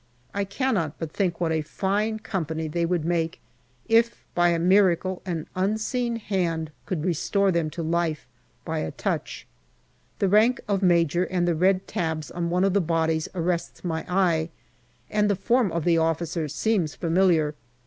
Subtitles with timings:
[0.33, 3.39] I cannot but think what a fine company they would make
[3.87, 8.25] if by a miracle an Unseen Hand could restore them to life
[8.65, 9.45] by a touch.
[10.17, 13.89] The rank of major and the red tabs on one of the bodies arrests APRIL
[13.89, 14.49] 47 my eye,
[15.11, 17.53] and the form of the officer seems familiar.